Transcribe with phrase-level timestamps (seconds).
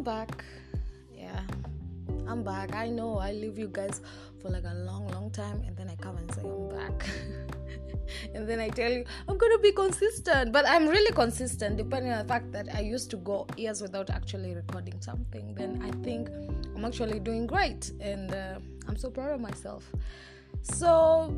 [0.00, 0.42] I'm back.
[1.14, 1.42] Yeah,
[2.26, 2.74] I'm back.
[2.74, 4.00] I know I leave you guys
[4.40, 7.06] for like a long, long time, and then I come and say I'm back.
[8.34, 12.18] and then I tell you I'm gonna be consistent, but I'm really consistent depending on
[12.20, 15.54] the fact that I used to go years without actually recording something.
[15.54, 16.30] Then I think
[16.74, 18.58] I'm actually doing great, and uh,
[18.88, 19.84] I'm so proud of myself.
[20.62, 21.30] So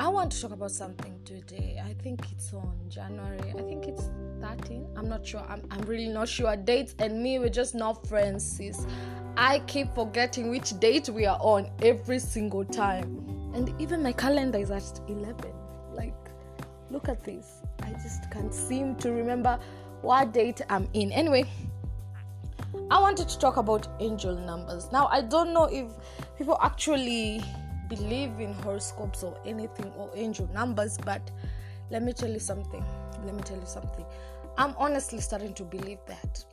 [0.00, 1.78] I want to talk about something today.
[1.84, 3.50] I think it's on January.
[3.50, 4.08] I think it's
[4.40, 4.88] 13.
[4.96, 5.44] I'm not sure.
[5.46, 6.56] I'm, I'm really not sure.
[6.56, 8.86] Dates and me, we're just not friends, sis.
[9.36, 13.52] I keep forgetting which date we are on every single time.
[13.54, 15.36] And even my calendar is at 11.
[15.92, 16.16] Like,
[16.90, 17.60] look at this.
[17.82, 19.60] I just can't seem to remember
[20.00, 21.12] what date I'm in.
[21.12, 21.44] Anyway,
[22.90, 24.90] I wanted to talk about angel numbers.
[24.92, 25.92] Now, I don't know if
[26.38, 27.44] people actually
[27.90, 31.30] believe in horoscopes or anything or angel numbers, but
[31.90, 32.82] let me tell you something.
[33.26, 34.06] Let me tell you something.
[34.56, 36.44] I'm honestly starting to believe that.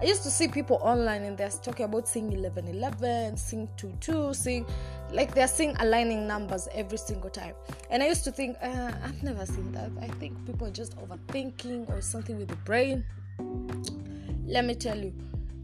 [0.00, 4.66] I used to see people online and they're talking about seeing 1111, seeing 22, seeing
[5.12, 7.54] like they're seeing aligning numbers every single time.
[7.90, 9.90] And I used to think, uh, I've never seen that.
[10.00, 13.04] I think people are just overthinking or something with the brain.
[14.46, 15.12] Let me tell you,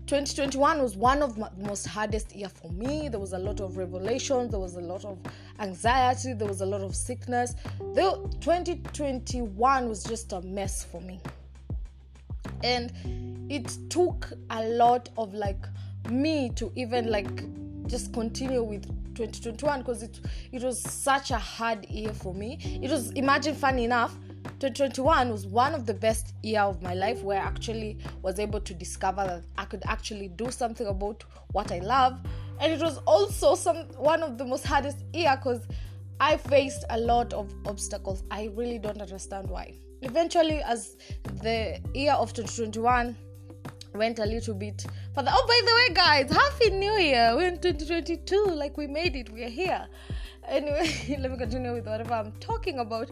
[0.07, 3.09] 2021 was one of the most hardest year for me.
[3.09, 5.19] There was a lot of revelations there was a lot of
[5.59, 7.57] anxiety there was a lot of sickness.
[7.93, 11.21] Though 2021 was just a mess for me.
[12.63, 12.93] And
[13.51, 15.67] it took a lot of like
[16.09, 17.43] me to even like
[17.89, 18.85] just continue with
[19.17, 20.21] 2021 because it
[20.53, 22.59] it was such a hard year for me.
[22.81, 24.17] It was imagine funny enough
[24.59, 28.61] 2021 was one of the best year of my life where I actually was able
[28.61, 32.19] to discover that I could actually do something about what I love.
[32.59, 35.67] And it was also some one of the most hardest year because
[36.21, 38.25] I faced a lot of obstacles.
[38.31, 39.75] I really don't understand why.
[40.01, 40.97] Eventually as
[41.43, 43.15] the year of 2021
[43.95, 45.31] went a little bit further.
[45.33, 47.35] Oh by the way guys happy new year!
[47.37, 49.31] We're in 2022 like we made it.
[49.31, 49.87] We're here.
[50.49, 53.11] Anyway let me continue with whatever I'm talking about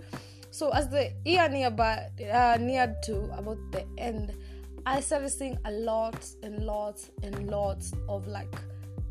[0.54, 4.32] so as the year nearby uh, neared to about the end
[4.86, 8.54] i started seeing a lot and lots and lots of like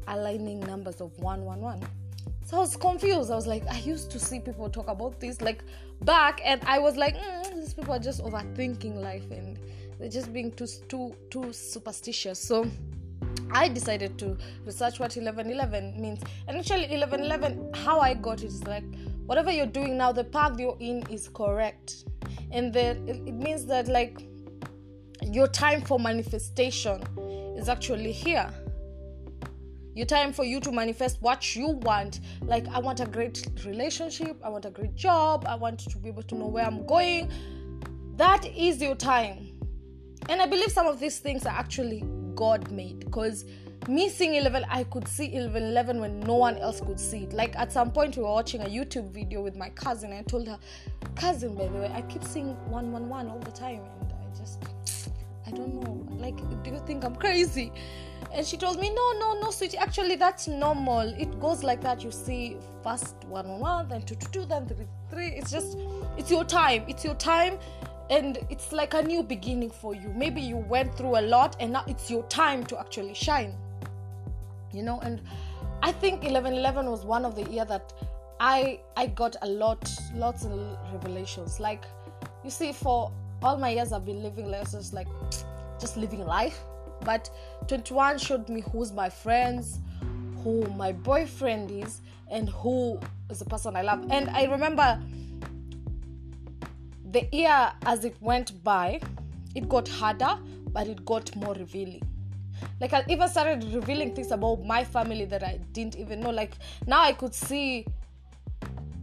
[0.08, 1.86] aligning numbers of 111
[2.46, 3.30] so i was confused.
[3.30, 5.64] I was like i used to see people talk about this like
[6.04, 9.60] back and i was like mm, these people are just overthinking life and
[10.00, 12.38] they're just being too too too superstitious.
[12.38, 12.70] So
[13.52, 16.22] I decided to research what 1111 means.
[16.48, 18.84] And actually, 1111, how I got it is like
[19.26, 22.06] whatever you're doing now, the path you're in is correct.
[22.52, 24.28] And then it, means that, like,
[25.22, 27.02] your time for manifestation
[27.58, 28.50] is actually here.
[29.96, 32.20] Your time for you to manifest what you want.
[32.42, 36.10] Like, I want a great relationship, I want a great job, I want to be
[36.10, 37.32] able to know where I'm going.
[38.16, 39.54] That is your time.
[40.30, 42.04] And I believe some of these things are actually
[42.36, 43.46] God made because
[43.88, 47.34] me seeing 11 i could see 11 11 when no one else could see it.
[47.34, 50.24] Like at some point we were watching a youtube video with my cousin and i
[50.24, 50.60] told her
[51.16, 54.64] cousin by the way i keep seeing 111 all the time and i just
[55.46, 56.08] i don't know.
[56.18, 57.72] Like do you think i'm crazy?
[58.34, 59.78] And she told me no no no sweetie.
[59.78, 61.14] Actually that's normal.
[61.20, 62.04] It goes like that.
[62.04, 65.78] You see first 111 then 222 then 33 it's just
[66.18, 66.86] it's your time.
[66.88, 67.60] It's your time
[68.10, 70.10] and it's like a new beginning for you.
[70.16, 73.54] Maybe you went through a lot and now it's your time to actually shine
[74.74, 75.00] you know?
[75.02, 75.22] And
[75.82, 77.94] i think 1111 was one of the year that
[78.40, 80.52] i i got a lot lots of
[80.92, 81.60] revelations.
[81.60, 81.84] Like
[82.44, 85.08] you see for all my years i've been living lessons like
[85.80, 86.60] just living life.
[87.06, 87.30] But
[87.68, 89.80] 21 showed me who's my friends
[90.44, 94.06] who my boyfriend is and who is the person i love.
[94.10, 95.00] And i remember
[97.12, 99.00] the year as it went by
[99.56, 100.38] it got harder
[100.72, 102.02] but it got more revealing
[102.80, 106.30] like i even started revealing things about my family that i didn't even know.
[106.30, 106.54] Like
[106.88, 107.86] now i could see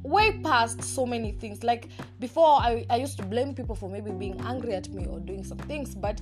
[0.02, 1.62] way past so many things.
[1.62, 1.88] Like
[2.20, 5.44] before I, I used to blame people for maybe being angry at me or doing
[5.44, 6.20] some things but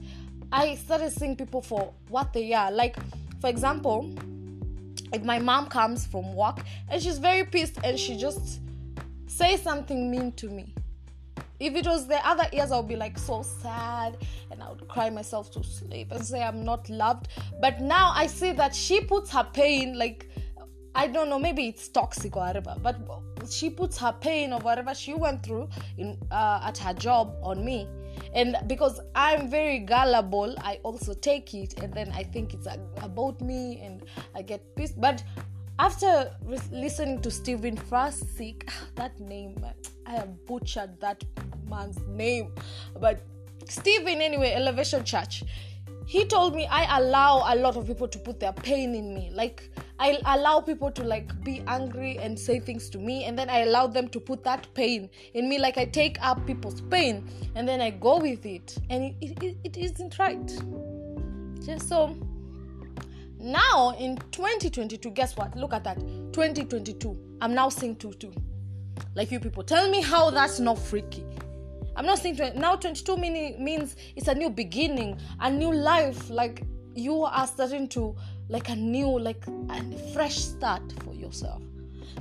[0.50, 2.70] i started seeing people for what they are.
[2.70, 2.96] Like
[3.40, 4.10] for example
[5.12, 6.58] if my mom comes from work
[6.90, 8.60] and she's very pissed and she just
[9.26, 10.74] says something mean to me
[11.60, 14.16] if it was the other years, I would be like so sad
[14.50, 17.28] and I would cry myself to sleep and say I'm not loved.
[17.60, 20.28] But now I see that she puts her pain, like,
[20.94, 22.96] I don't know, maybe it's toxic or whatever, but
[23.50, 27.64] she puts her pain or whatever she went through in uh, at her job on
[27.64, 27.88] me.
[28.34, 32.66] And because I'm very gullible, I also take it and then I think it's
[33.00, 35.00] about me and I get pissed.
[35.00, 35.22] But
[35.78, 39.64] after re- listening to Stephen Furtick, that name,
[40.06, 41.22] I have butchered that
[41.68, 42.52] man's name,
[43.00, 43.20] but
[43.68, 45.44] Stephen, anyway, Elevation Church,
[46.06, 49.30] he told me I allow a lot of people to put their pain in me.
[49.30, 53.50] Like I allow people to like be angry and say things to me, and then
[53.50, 55.58] I allow them to put that pain in me.
[55.58, 59.56] Like I take up people's pain and then I go with it, and it, it,
[59.64, 60.48] it isn't right.
[61.62, 62.16] Just so
[63.40, 65.56] now in 2022, guess what?
[65.56, 65.98] Look at that.
[66.32, 67.16] 2022.
[67.40, 68.32] I'm now seeing 2 2.
[69.14, 71.24] Like you people, tell me how that's not freaky.
[71.96, 76.30] I'm not saying 20, now 22 meaning, means it's a new beginning, a new life.
[76.30, 76.62] Like
[76.94, 78.16] you are starting to
[78.48, 81.62] like a new like a fresh start for yourself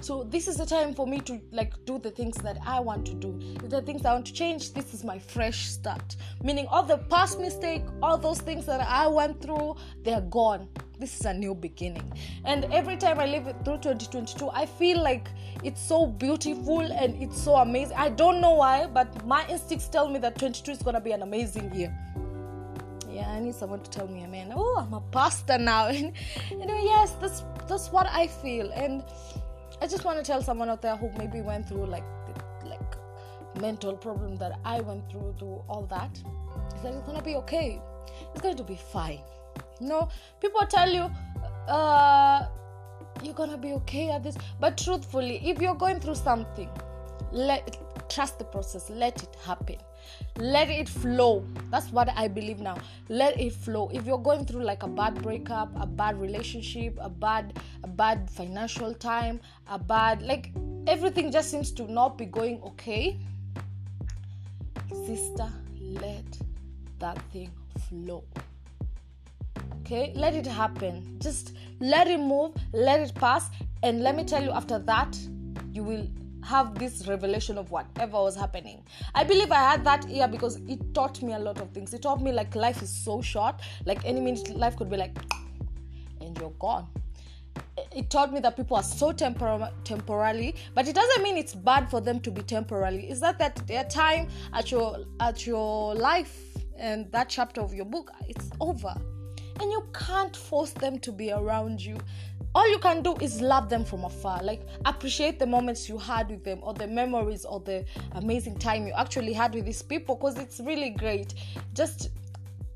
[0.02, 3.06] so this is the time for me to like do the things that i want
[3.06, 3.38] to do.
[3.68, 6.16] The things i want to change this is my fresh start.
[6.44, 10.68] Meaning all the past mistake all those things that i went through they're gone.
[11.00, 12.12] This is a new beginning.
[12.46, 15.30] And every time i live through 2022 i feel like
[15.64, 17.98] it's so beautiful and it's so amazing.
[17.98, 21.12] I don't know why but my instincts tell me that 22 is going to be
[21.12, 21.96] an amazing year.
[23.10, 25.88] Yeah i need someone to tell me amen oh i'm a pastor now.
[25.88, 26.14] And
[26.52, 28.72] you yes that's that's what i feel.
[28.72, 29.04] And
[29.82, 32.98] i just want to tell someone out there who maybe went through like the, like
[33.62, 36.12] mental problem that i went through through all that.
[36.76, 37.82] Is that it's gonna be okay.
[38.32, 39.22] It's going to be fine.
[39.80, 40.10] You know
[40.40, 41.10] people tell you
[41.68, 42.48] uh
[43.24, 46.70] you're gonna be okay at this but truthfully if you're going through something
[47.32, 47.78] let
[48.10, 48.90] trust the process.
[48.90, 49.78] Let it happen
[50.38, 51.46] let it flow.
[51.72, 52.78] That's what i believe now.
[53.10, 53.90] Let it flow.
[53.94, 58.30] If you're going through like a bad breakup a bad relationship a bad a bad
[58.30, 59.40] financial time
[59.70, 60.52] a bad like
[60.88, 63.18] everything just seems to not be going okay
[65.06, 65.50] sister
[66.02, 66.26] let
[67.00, 67.52] that thing
[67.90, 68.24] flow.
[69.82, 70.12] Okay?
[70.16, 71.18] Let it happen.
[71.20, 73.50] Just let it move let it pass
[73.84, 75.18] and let me tell you after that
[75.72, 76.08] you will
[76.48, 78.82] have this revelation of whatever was happening.
[79.14, 81.94] I believe I had that year because it taught me a lot of things.
[81.94, 83.56] It taught me like life is so short,
[83.86, 85.18] like any minute life could be like,
[86.22, 86.88] and you're gone.
[87.96, 91.90] It taught me that people are so tempor- temporarily, but it doesn't mean it's bad
[91.90, 93.10] for them to be temporarily.
[93.10, 96.38] Is that that their time at your at your life
[96.78, 98.96] and that chapter of your book it's over,
[99.60, 101.98] and you can't force them to be around you.
[102.56, 106.30] All you can do is love them from afar like appreciate the moments you had
[106.30, 110.16] with them or the memories or the amazing time you actually had with these people
[110.16, 111.34] because it's really great.
[111.74, 112.10] Just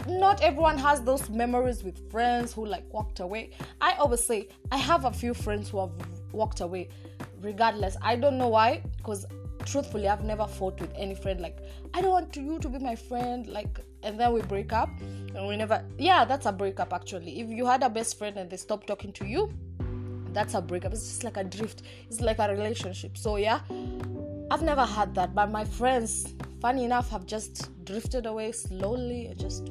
[0.07, 3.51] not everyone has those memories with friends who like walked away.
[3.79, 5.91] I always say i have a few friends who have
[6.31, 6.89] walked away
[7.41, 7.97] regardless.
[8.01, 9.25] I don't know why because
[9.65, 11.57] truthfully i've never fought with any friend like
[11.93, 14.89] i don't want you to be my friend like and then we break up
[15.35, 17.39] and we never yeah that's a breakup actually.
[17.39, 19.51] If you had a best friend and they stop talking to you
[20.33, 20.93] that's a breakup.
[20.93, 21.81] It's just like a drift.
[22.07, 23.17] It's like a relationship.
[23.17, 23.61] So yeah
[24.49, 29.39] i've never had that but my friends funny enough have just drifted away slowly and
[29.39, 29.69] just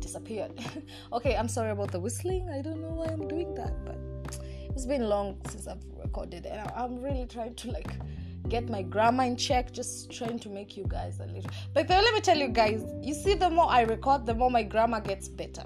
[0.00, 0.52] disappeared.
[1.12, 2.48] Okay i'm sorry about the whistling.
[2.50, 3.96] I don't know why i'm doing that but
[4.74, 7.92] it's been long since i've recorded and i'm really trying to like
[8.46, 11.50] get my grammar in check, just trying to make you guys a little.
[11.74, 14.62] But let me tell you guys, you see, the more I record, the more my
[14.62, 15.62] grammar gets better.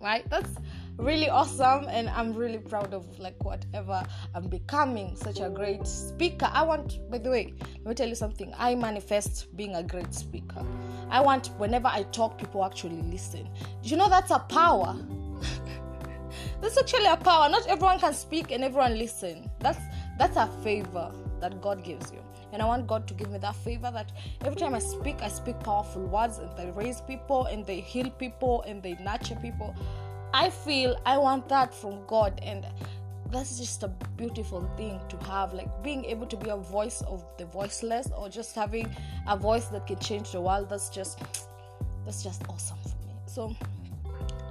[0.00, 0.28] Right?
[0.30, 0.56] That's
[0.98, 4.04] really awesome, and I'm really proud of like whatever
[4.34, 5.16] I'm becoming.
[5.16, 6.48] Such a great speaker.
[6.52, 8.52] I want, by the way, let me tell you something.
[8.56, 10.64] I manifest being a great speaker.
[11.10, 13.48] I want whenever I talk, people actually listen.
[13.82, 14.96] Do you know that's a power?
[16.60, 17.48] that's actually a power.
[17.48, 19.50] Not everyone can speak and everyone listen.
[19.60, 19.80] That's
[20.18, 22.20] that's a favor that God gives you.
[22.52, 25.28] And I want God to give me that favor that every time I speak, I
[25.28, 29.74] speak powerful words and they raise people and they heal people and they nurture people.
[30.32, 32.66] I feel I want that from God and
[33.30, 37.24] that's just a beautiful thing to have like being able to be a voice of
[37.38, 38.94] the voiceless or just having
[39.26, 41.18] a voice that can change the world that's just
[42.04, 43.56] that's just awesome for me so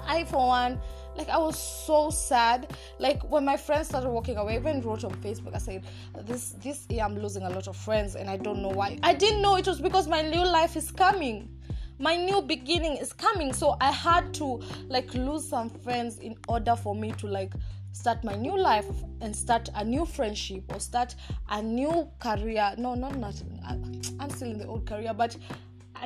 [0.07, 0.79] i for one
[1.15, 2.75] like I was so sad.
[2.99, 5.55] Like when my friends started walking away, I even wrote on Facebook.
[5.55, 5.83] I said,
[6.23, 8.97] "This this year I'm losing a lot of friends, and I don't know why.
[9.03, 11.49] I didn't know it was because my new life is coming."
[11.99, 16.75] my new beginning is coming so i had to like lose some friends in order
[16.75, 17.53] for me to like
[17.91, 18.87] start my new life
[19.21, 21.13] and start a new friendship or start
[21.49, 23.35] a new career no not not
[24.19, 25.37] i'm still in the old career but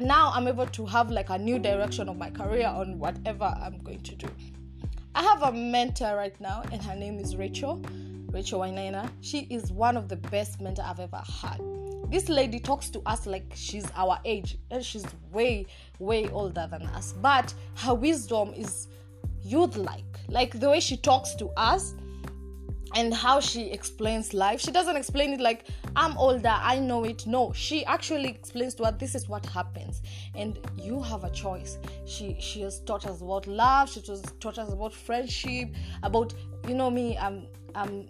[0.02, 3.78] now i'm able to have like a new direction of my career on whatever i'm
[3.80, 4.28] going to do
[5.16, 7.82] I have a mentor right now, and her name is Rachel.
[8.32, 9.10] Rachel Wainaina.
[9.22, 11.62] She is one of the best mentor I've ever had.
[12.12, 15.68] This lady talks to us like she's our age, and she's way,
[16.00, 17.14] way older than us.
[17.14, 18.90] But her wisdom is
[19.42, 20.04] youth like.
[20.28, 21.94] Like the way she talks to us,
[22.94, 24.60] and how she explains life.
[24.60, 27.25] She doesn't explain it like I'm older, I know it.
[27.25, 30.02] No, she actually explains to her this is what happens,
[30.34, 31.78] and you have a choice.
[32.06, 33.90] She she has taught us about love.
[33.90, 35.70] She has taught us about friendship,
[36.04, 36.34] about
[36.68, 37.18] you know me.
[37.18, 38.08] I'm I'm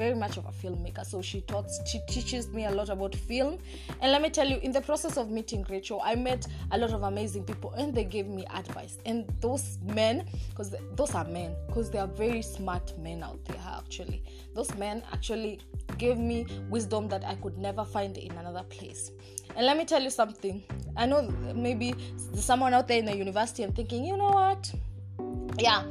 [0.00, 1.04] very much of a filmmaker.
[1.04, 3.58] So she taught she teaches me a lot about film.
[4.00, 6.90] And let me tell you in the process of meeting rachel i met a lot
[6.90, 8.96] of amazing people and they gave me advice.
[9.04, 13.60] And those men because those are men because they are very smart men out there
[13.76, 14.22] actually.
[14.54, 15.60] Those men actually
[15.98, 19.12] gave me wisdom that i could never find in another place.
[19.54, 20.64] And let me tell you something.
[20.96, 21.22] I know
[21.54, 21.94] maybe
[22.34, 24.72] someone out there in the university and thinking you know what?
[25.58, 25.84] Yeah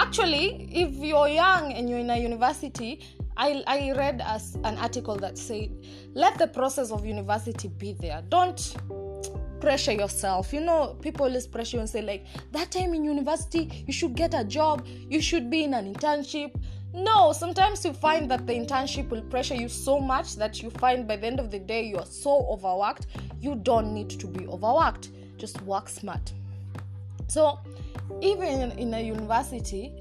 [0.00, 3.00] actually if you're young and you're in a university
[3.36, 5.70] I, I read as an article that said,
[6.14, 8.22] let the process of university be there.
[8.28, 8.76] Don't
[9.60, 10.52] pressure yourself.
[10.52, 14.14] You know, people always pressure you and say, like, that time in university, you should
[14.14, 16.54] get a job, you should be in an internship.
[16.94, 21.06] No, sometimes you find that the internship will pressure you so much that you find
[21.06, 23.06] by the end of the day you are so overworked.
[23.40, 25.10] You don't need to be overworked.
[25.36, 26.32] Just work smart.
[27.28, 27.58] So,
[28.22, 29.92] even in a university,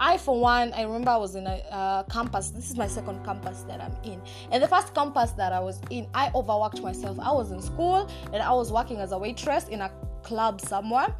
[0.00, 2.50] I, for one, I remember I was in a uh, campus.
[2.50, 4.20] This is my second campus that I'm in.
[4.50, 7.18] And the first campus that I was in, I overworked myself.
[7.20, 9.90] I was in school and I was working as a waitress in a
[10.22, 11.14] club somewhere.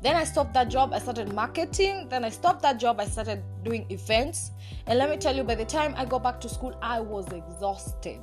[0.00, 0.92] Then I stopped that job.
[0.92, 2.08] I started marketing.
[2.08, 3.00] Then I stopped that job.
[3.00, 4.52] I started doing events.
[4.86, 7.26] And let me tell you, by the time I got back to school, I was
[7.32, 8.20] exhausted.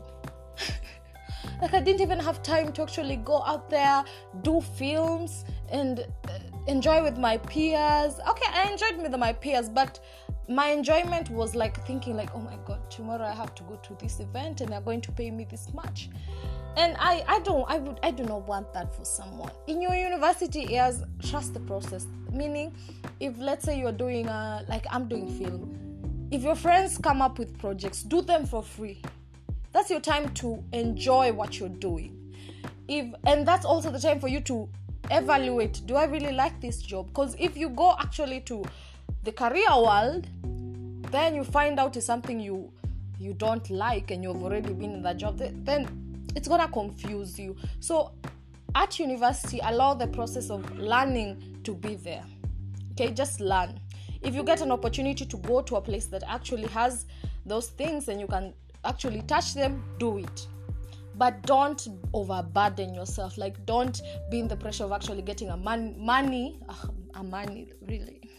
[1.61, 4.03] like I didn't even have time to actually go out there,
[4.41, 8.19] do films, and uh, enjoy with my peers.
[8.27, 9.99] Okay, I enjoyed with my peers, but
[10.47, 13.97] my enjoyment was like thinking like, oh my god, tomorrow I have to go to
[13.99, 16.09] this event and they're going to pay me this much.
[16.77, 19.51] And I, I don't I would I do not want that for someone.
[19.67, 22.05] In your university years, trust the process.
[22.31, 22.75] Meaning
[23.21, 27.39] if let's say you're doing a like I'm doing film, if your friends come up
[27.39, 29.01] with projects, do them for free.
[29.71, 32.35] That's your time to enjoy what you're doing.
[32.87, 34.69] If and that's also the time for you to
[35.11, 37.07] evaluate do i really like this job?
[37.07, 38.63] Because if you go actually to
[39.23, 40.27] the career world
[41.11, 42.71] then you find out it's something you
[43.19, 45.87] you don't like and you've already been in that job then
[46.35, 47.55] it's gonna confuse you.
[47.79, 48.11] So
[48.73, 52.23] at university allow the process of learning to be there.
[52.91, 53.79] Okay just learn.
[54.21, 57.05] If you get an opportunity to go to a place that actually has
[57.45, 60.47] those things and you can actually touch them do it
[61.17, 63.37] but don't overburden yourself.
[63.37, 66.59] Like don't be in the pressure of actually getting a man- money.
[67.17, 68.29] A money really?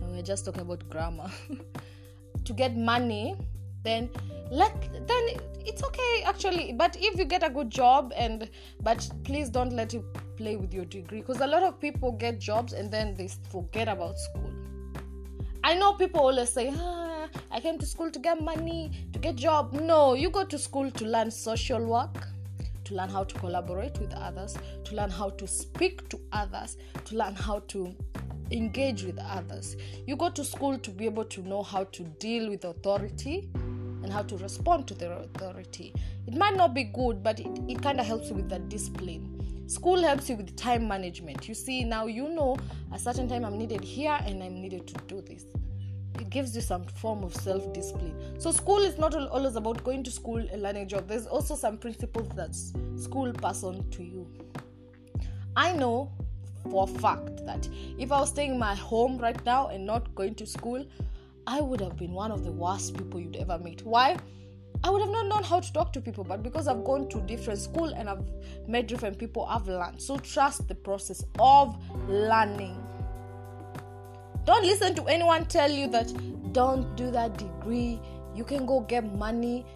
[0.00, 1.30] We're just talking about grammar.
[2.44, 3.36] To get money
[3.86, 4.10] then
[4.50, 4.74] let
[5.06, 5.28] then
[5.64, 6.72] it's okay actually.
[6.72, 8.50] But if you get a good job and
[8.82, 10.04] but please don't let it
[10.36, 11.20] play with your degree.
[11.20, 14.50] Because a lot of people get jobs and then they forget about school.
[15.64, 17.05] I know people always say ah,
[17.50, 19.72] I came to school to get money, to get job.
[19.72, 22.26] No, you go to school to learn social work,
[22.84, 27.16] to learn how to collaborate with others, to learn how to speak to others, to
[27.16, 27.94] learn how to
[28.50, 29.76] engage with others.
[30.06, 34.12] You go to school to be able to know how to deal with authority and
[34.12, 35.92] how to respond to the authority.
[36.26, 39.32] It might not be good, but it, it kind of helps you with that discipline.
[39.68, 41.48] School helps you with time management.
[41.48, 42.56] You see, now you know
[42.92, 45.46] a certain time I'm needed here and I'm needed to do this
[46.20, 48.40] it gives you some form of self discipline.
[48.40, 51.54] So, school is not always about going to school and learning a job, there's also
[51.56, 52.54] some principles that
[53.00, 54.28] school pass on to you.
[55.56, 56.12] I know
[56.70, 57.68] for a fact that
[57.98, 60.84] if I was staying in my home right now and not going to school,
[61.46, 63.84] I would have been one of the worst people you'd ever meet.
[63.84, 64.16] Why?
[64.84, 67.20] I would have not known how to talk to people, but because I've gone to
[67.22, 68.24] different school and I've
[68.68, 70.02] met different people, I've learned.
[70.02, 71.76] So trust the process of
[72.08, 72.82] learning.
[74.46, 76.12] Don't listen to anyone tell you that
[76.52, 78.00] don't do that degree.
[78.32, 79.66] You can go get money.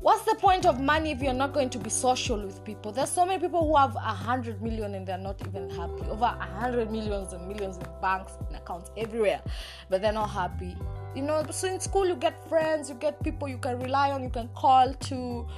[0.00, 2.92] What's the point of money if you're not going to be social with people?
[2.92, 6.02] There's so many people who have a hundred million and they're not even happy.
[6.10, 9.40] Over a hundred millions and millions in banks and accounts everywhere,
[9.88, 10.76] but they're not happy.
[11.16, 14.22] You know, so in school you get friends, you get people you can rely on,
[14.22, 15.48] you can call to.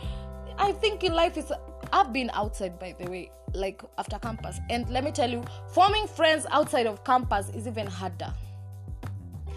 [0.59, 1.51] I think in life is
[1.93, 4.61] I've been outside by the way, like after campus.
[4.71, 5.43] And let me tell you,
[5.73, 8.33] forming friends outside of campus is even harder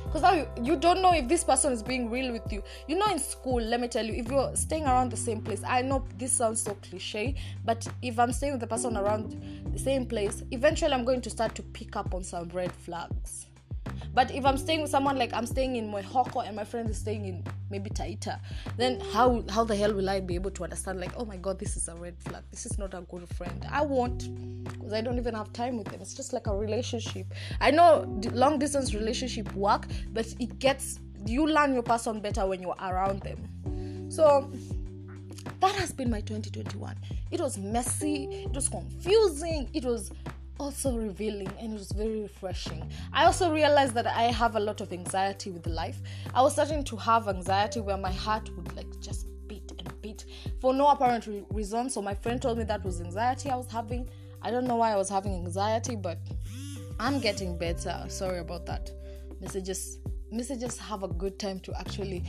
[0.07, 2.97] because now you, you don't know if this person is being real with you you
[2.97, 5.81] know in school let me tell you if you're staying around the same place i
[5.81, 7.35] know this sounds so cliche
[7.65, 9.39] but if i'm staying with the person around
[9.73, 13.47] the same place eventually i'm going to start to pick up on some red flags
[14.17, 16.97] but if I'm staying with someone like I'm staying in Mwihoko and my friend is
[16.97, 18.39] staying in maybe Taita,
[18.75, 21.59] then how how the hell will I be able to understand like, oh my god,
[21.59, 22.43] this is a red flag.
[22.49, 23.63] This is not a good friend.
[23.69, 24.27] I won't
[24.87, 25.99] because I don't even have time with them.
[26.01, 27.33] It's just like a relationship.
[27.59, 32.61] I know long distance relationship work, but it gets you learn your person better when
[32.61, 34.49] you're around them so
[35.59, 36.95] that has been my 2021
[37.31, 40.11] it was messy it was confusing it was
[40.59, 42.89] also revealing and it was very refreshing.
[43.13, 46.01] I also realized that I have a lot of anxiety with life.
[46.33, 50.25] I was starting to have anxiety where my heart would like just beat and beat
[50.59, 51.91] for no apparent re- reason.
[51.91, 54.09] So my friend told me that was anxiety I was having.
[54.41, 56.19] I don't know why I was having anxiety, but
[56.99, 58.05] I'm getting better.
[58.07, 58.91] Sorry about that.
[59.39, 59.99] Messages
[60.31, 62.23] messages have a good time to actually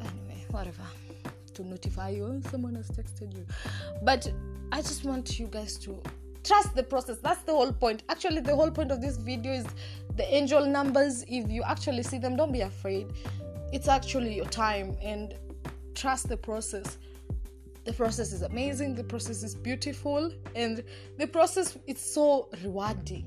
[0.00, 0.82] anyway, whatever.
[1.54, 3.46] To notify you someone has texted you.
[4.02, 4.30] But
[4.72, 6.02] I just want you guys to
[6.46, 9.66] trust the process that's the whole point actually the whole point of this video is
[10.14, 13.12] the angel numbers if you actually see them don't be afraid
[13.72, 15.34] it's actually your time and
[15.96, 16.98] trust the process
[17.86, 20.82] the process is amazing the process is beautiful and
[21.18, 23.24] the process is so rewarding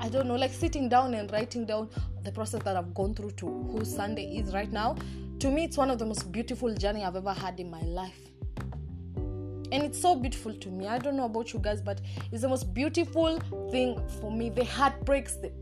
[0.00, 1.90] i don't know like sitting down and writing down
[2.22, 4.96] the process that i've gone through to who sunday is right now
[5.40, 8.28] to me it's one of the most beautiful journey i've ever had in my life
[9.70, 10.86] and it's so beautiful to me.
[10.86, 12.00] I don't know about you guys, but
[12.32, 13.38] it's the most beautiful
[13.70, 14.48] thing for me.
[14.48, 15.52] The heartbreaks, the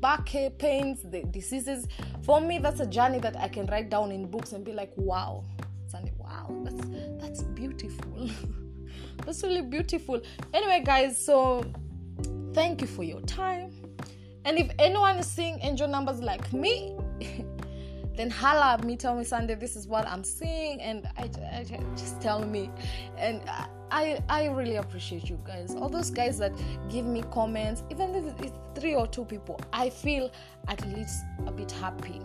[0.00, 0.26] back
[0.58, 1.88] pains, the diseases.
[2.22, 4.92] For me, that's a journey that I can write down in books and be like,
[4.96, 5.44] wow,
[5.90, 6.86] Sunday, wow, that's
[7.18, 8.30] that's beautiful.
[9.26, 10.20] that's really beautiful.
[10.54, 11.64] Anyway, guys, so
[12.54, 13.72] thank you for your time.
[14.44, 16.96] And if anyone is seeing angel numbers like me,
[18.16, 21.64] then holla at me, tell me Sunday, this is what I'm seeing, and I, I
[21.96, 22.70] just tell me.
[23.18, 23.42] And
[23.90, 25.74] I, I really appreciate you guys.
[25.74, 26.52] All those guys that
[26.88, 30.30] give me comments, even if it's three or two people, I feel
[30.68, 32.22] at least a bit happy.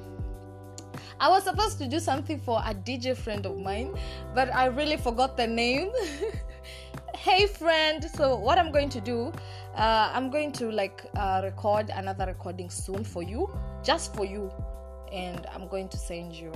[1.19, 3.95] I was supposed to do something for a DJ friend of mine,
[4.33, 5.91] but I really forgot the name.
[7.15, 9.31] hey friend, so what I'm going to do,
[9.75, 13.49] uh, I'm going to like uh, record another recording soon for you,
[13.83, 14.51] just for you
[15.11, 16.51] and I'm going to send you.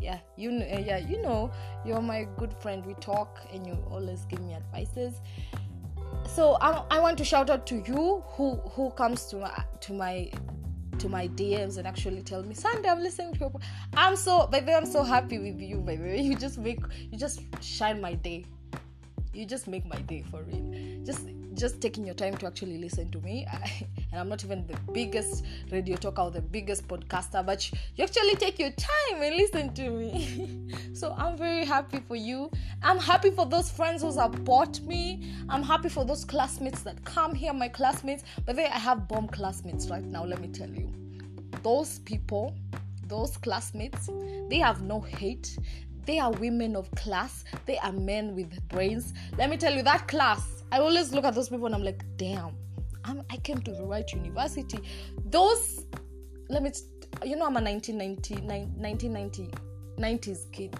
[0.00, 1.50] Yeah, you know, yeah, you know,
[1.84, 2.84] you're my good friend.
[2.84, 5.20] We talk, and you always give me advices.
[6.26, 9.92] So I, I want to shout out to you who who comes to my, to
[9.92, 10.30] my
[11.00, 13.52] to my DMs and actually tell me, Sunday, I'm listening to your.
[13.96, 15.78] I'm so, by the way, I'm so happy with you.
[15.78, 16.80] By the way, you just make
[17.10, 18.44] you just shine my day.
[19.32, 21.04] You just make my day for real.
[21.04, 23.46] Just just taking your time to actually listen to me.
[23.52, 28.04] I, and I'm not even the biggest radio talker or the biggest podcaster, but you
[28.04, 30.70] actually take your time and listen to me.
[30.94, 32.48] so I'm very happy for you.
[32.80, 35.34] I'm happy for those friends who support me.
[35.48, 38.22] I'm happy for those classmates that come here, my classmates.
[38.46, 40.92] But then I have bomb classmates right now, let me tell you.
[41.64, 42.54] Those people,
[43.08, 44.08] those classmates,
[44.48, 45.58] they have no hate
[46.06, 50.06] they are women of class they are men with brains let me tell you that
[50.06, 52.54] class i always look at those people and i'm like damn
[53.04, 54.78] I'm, i came to the right university.
[55.26, 55.86] Those
[56.48, 56.70] let me
[57.24, 59.50] you know i'm a 1990 1990
[59.98, 60.76] 90s kid.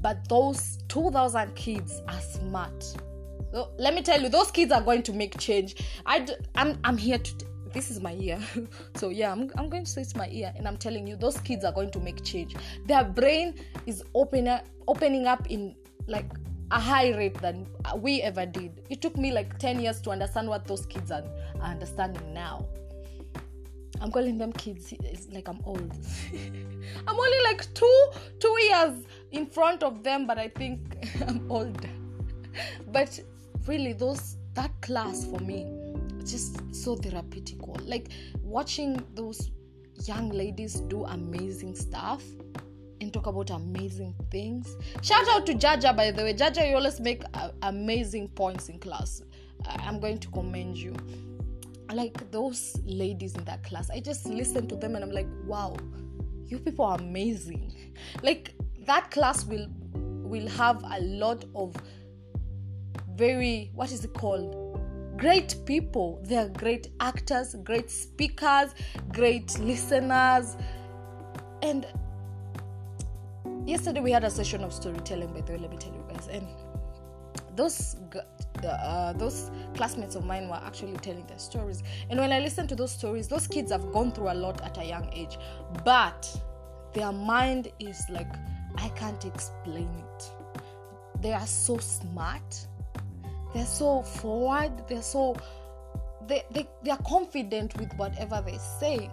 [0.00, 2.84] But those 2000 kids are smart.
[3.52, 5.76] So let me tell you those kids are going to make change.
[6.04, 8.38] I, I'm, I'm here to this is my year.
[8.96, 10.52] So yeah I'm, I'm going to say it's my year.
[10.56, 12.56] And i'm telling you those kids are going to make change.
[12.86, 13.54] Their brain
[13.86, 14.48] is open,
[14.88, 15.74] opening up in
[16.06, 16.30] like
[16.70, 18.82] a high rate than we ever did.
[18.90, 21.24] It took me like 10 years to understand what those kids are,
[21.60, 22.66] are understanding now.
[24.00, 24.92] I'm calling them kids.
[24.92, 25.92] It's like I'm old.
[27.06, 30.80] I'm only like two two years in front of them, but I think
[31.26, 31.86] I'm old.
[32.92, 33.20] But
[33.66, 35.66] really, those that class for me,
[36.24, 37.58] just so therapeutic.
[37.84, 38.08] Like
[38.42, 39.50] watching those
[40.04, 42.22] young ladies do amazing stuff
[43.00, 44.76] and talk about amazing things.
[45.02, 46.34] Shout out to Jaja, by the way.
[46.34, 49.22] Jaja, you always make uh, amazing points in class.
[49.66, 50.94] I'm going to commend you.
[51.92, 55.76] Like those ladies in that class, I just listen to them and I'm like, wow,
[56.46, 57.74] you people are amazing.
[58.22, 58.54] Like
[58.86, 61.74] that class will will have a lot of
[63.16, 64.80] very what is it called?
[65.16, 66.20] Great people.
[66.24, 68.74] They are great actors, great speakers,
[69.12, 70.56] great listeners,
[71.62, 71.86] and
[73.66, 76.28] yesterday we had a session of storytelling by the way let me tell you guys
[76.28, 76.46] and
[77.56, 77.96] those
[78.64, 81.82] uh, those classmates of mine were actually telling their stories.
[82.10, 84.78] And when i listen to those stories those kids have gone through a lot at
[84.78, 85.38] a young age
[85.84, 86.28] but
[86.92, 88.32] their mind is like
[88.76, 90.30] i can't explain it.
[91.22, 92.66] They are so smart.
[93.54, 94.86] They're so forward.
[94.86, 95.34] They're so
[96.26, 99.10] they, they, they are confident with whatever they say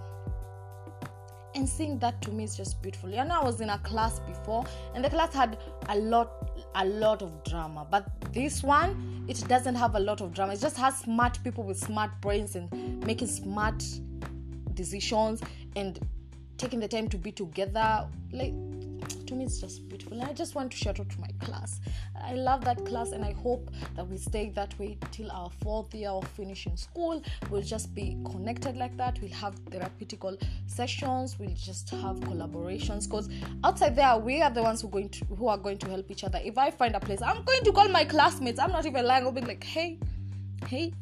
[1.55, 3.09] and seeing that to me is just beautiful.
[3.09, 5.57] You know i was in a class before and the class had
[5.89, 7.85] a lot a lot of drama.
[7.89, 10.53] But this one it doesn't have a lot of drama.
[10.53, 13.83] It just has smart people with smart brains and making smart
[14.73, 15.41] decisions
[15.75, 15.99] and
[16.57, 18.07] taking the time to be together.
[18.31, 18.53] Like
[19.33, 20.19] to me it's just beautiful.
[20.19, 21.79] And i just want to shout out to my class.
[22.21, 25.93] I love that class and i hope that we stay that way till our fourth
[25.93, 27.21] year of finishing school.
[27.49, 29.19] We'll just be connected like that.
[29.21, 31.37] We'll have therapeutical sessions.
[31.39, 33.29] We'll just have collaborations because
[33.63, 36.09] outside there we are the ones who are going to who are going to help
[36.11, 36.39] each other.
[36.43, 38.59] If i find a place i'm going to call my classmates.
[38.59, 39.25] I'm not even lying.
[39.25, 39.97] I'll be like hey
[40.67, 40.93] hey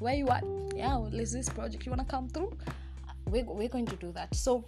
[0.00, 0.44] where you at?
[0.74, 2.56] Yeah well, there's this project you want to come through?
[3.26, 4.34] We're, we're going to do that.
[4.34, 4.64] So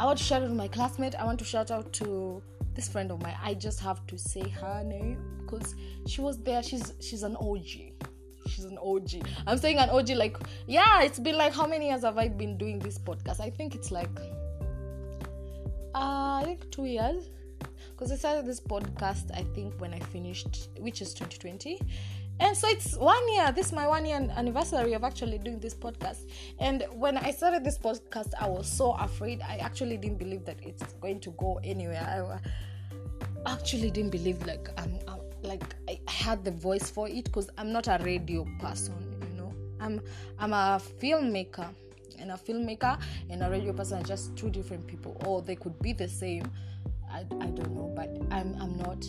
[0.00, 1.14] I want to shout out to my classmate.
[1.14, 2.42] I want to shout out to
[2.74, 3.36] this friend of mine.
[3.42, 5.74] I just have to say her name because
[6.06, 6.62] she was there.
[6.62, 7.66] She's she's an OG.
[8.48, 9.26] She's an OG.
[9.46, 11.02] I'm saying an OG like yeah.
[11.02, 13.40] It's been like how many years have I been doing this podcast?
[13.40, 14.18] I think it's like
[15.94, 17.30] uh, I think two years
[17.90, 19.30] because I started this podcast.
[19.32, 21.80] I think when I finished, which is 2020,
[22.40, 25.74] and so it's one year this is my one year anniversary of actually doing this
[25.74, 26.28] podcast.
[26.58, 29.40] And when i started this podcast i was so afraid.
[29.42, 32.02] I actually didn't believe that it's going to go anywhere.
[32.02, 37.50] I actually didn't believe like i'm, I'm like i had the voice for it because
[37.58, 38.94] i'm not a radio person
[39.28, 39.52] you know.
[39.80, 40.00] I'm
[40.38, 41.68] i'm a filmmaker
[42.18, 45.78] and a filmmaker and a radio person are just two different people or they could
[45.80, 46.50] be the same.
[47.10, 49.04] I, I don't know but i'm i'm not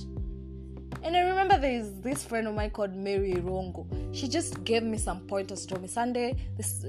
[1.04, 3.86] and I remember there's this friend of mine called Mary Rongo.
[4.16, 5.66] She just gave me some pointers.
[5.66, 6.86] to me Sunday, this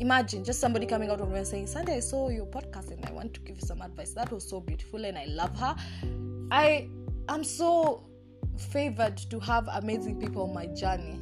[0.00, 3.04] imagine just somebody coming out of me and saying, Sunday, I saw your podcast and
[3.06, 4.10] I want to give you some advice.
[4.10, 5.76] That was so beautiful and I love her.
[6.50, 6.88] I
[7.28, 8.02] am so
[8.58, 11.20] favored to have amazing people on my journey.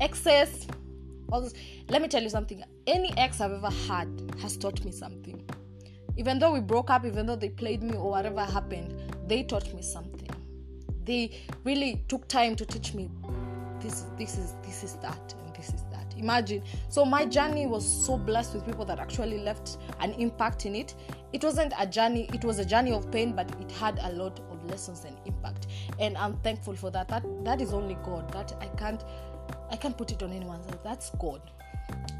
[0.00, 0.66] Excess.
[1.30, 1.54] Also,
[1.88, 2.64] let me tell you something.
[2.86, 4.08] Any ex I've ever had
[4.40, 5.46] has taught me something.
[6.16, 8.94] Even though we broke up, even though they played me or whatever happened,
[9.28, 10.29] they taught me something
[11.10, 11.30] they
[11.64, 13.10] really took time to teach me
[13.80, 16.14] this this is this is that and this is that.
[16.16, 16.62] Imagine.
[16.88, 20.94] So my journey was so blessed with people that actually left an impact in it.
[21.32, 24.38] It wasn't a journey it was a journey of pain but it had a lot
[24.52, 25.66] of lessons and impact.
[25.98, 27.08] And i'm thankful for that.
[27.08, 28.30] That that is only god.
[28.32, 29.02] That i can't
[29.70, 31.42] i can't put it on anyone's else that's god.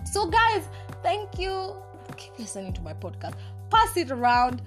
[0.04, 0.64] So guys
[1.04, 1.76] thank you.
[2.16, 3.34] Keep listening to my podcast.
[3.70, 4.62] Pass it around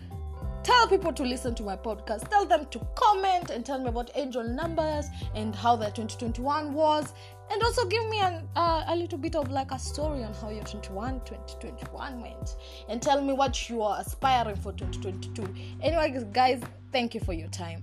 [0.63, 2.30] tell people to listen to my podcast.
[2.30, 7.13] Tell them to comment and tell me about angel numbers and how their 2021 was.
[7.52, 10.49] And also give me an, uh, a little bit of like a story on how
[10.49, 12.56] your 21 2021 went.
[12.89, 17.49] And tell me what you are aspiring for 2022 anyway guys thank you for your
[17.49, 17.80] time